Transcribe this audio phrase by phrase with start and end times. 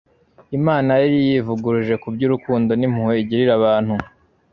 [0.57, 3.95] Imana yari yivuguruje ku by'urukundo n'impuhwe igirira abantu.